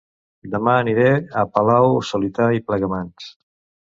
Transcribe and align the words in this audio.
Dema 0.53 0.71
aniré 0.85 1.09
a 1.41 1.43
Palau-solità 1.57 2.47
i 2.61 2.65
Plegamans 2.71 3.31